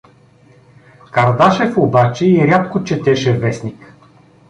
[1.11, 3.93] Кардашев обаче и рядко четеше вестник.